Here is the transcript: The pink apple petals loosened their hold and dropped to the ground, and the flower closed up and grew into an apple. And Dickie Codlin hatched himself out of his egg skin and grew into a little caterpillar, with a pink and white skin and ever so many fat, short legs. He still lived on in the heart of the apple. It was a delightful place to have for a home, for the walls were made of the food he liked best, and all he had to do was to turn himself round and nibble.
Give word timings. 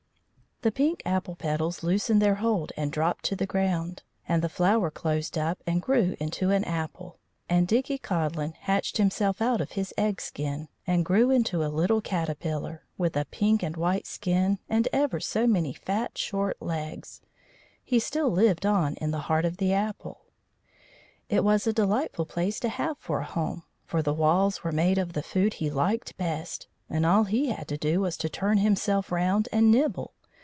The 0.63 0.71
pink 0.71 1.01
apple 1.07 1.35
petals 1.35 1.81
loosened 1.81 2.21
their 2.21 2.35
hold 2.35 2.71
and 2.77 2.91
dropped 2.91 3.25
to 3.25 3.35
the 3.35 3.47
ground, 3.47 4.03
and 4.27 4.43
the 4.43 4.47
flower 4.47 4.91
closed 4.91 5.35
up 5.35 5.57
and 5.65 5.81
grew 5.81 6.15
into 6.19 6.51
an 6.51 6.63
apple. 6.65 7.17
And 7.49 7.67
Dickie 7.67 7.97
Codlin 7.97 8.51
hatched 8.53 8.97
himself 8.97 9.41
out 9.41 9.59
of 9.59 9.71
his 9.71 9.91
egg 9.97 10.21
skin 10.21 10.67
and 10.85 11.03
grew 11.03 11.31
into 11.31 11.65
a 11.65 11.65
little 11.75 11.99
caterpillar, 11.99 12.85
with 12.95 13.17
a 13.17 13.25
pink 13.25 13.63
and 13.63 13.75
white 13.75 14.05
skin 14.05 14.59
and 14.69 14.87
ever 14.93 15.19
so 15.19 15.47
many 15.47 15.73
fat, 15.73 16.15
short 16.15 16.61
legs. 16.61 17.21
He 17.83 17.97
still 17.97 18.29
lived 18.29 18.63
on 18.63 18.93
in 18.97 19.09
the 19.09 19.21
heart 19.25 19.45
of 19.45 19.57
the 19.57 19.73
apple. 19.73 20.25
It 21.27 21.43
was 21.43 21.65
a 21.65 21.73
delightful 21.73 22.27
place 22.27 22.59
to 22.59 22.69
have 22.69 22.99
for 22.99 23.21
a 23.21 23.25
home, 23.25 23.63
for 23.83 24.03
the 24.03 24.13
walls 24.13 24.63
were 24.63 24.71
made 24.71 24.99
of 24.99 25.13
the 25.13 25.23
food 25.23 25.55
he 25.55 25.71
liked 25.71 26.17
best, 26.17 26.67
and 26.87 27.03
all 27.03 27.23
he 27.23 27.49
had 27.49 27.67
to 27.69 27.77
do 27.77 28.01
was 28.01 28.15
to 28.17 28.29
turn 28.29 28.59
himself 28.59 29.11
round 29.11 29.49
and 29.51 29.71
nibble. 29.71 30.13